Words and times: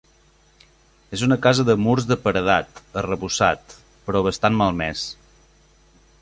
És 1.17 1.23
una 1.27 1.37
casa 1.43 1.65
de 1.67 1.75
murs 1.87 2.07
de 2.13 2.17
paredat, 2.23 2.81
arrebossat, 3.03 3.77
però 4.09 4.23
bastant 4.29 4.59
malmès. 4.63 5.05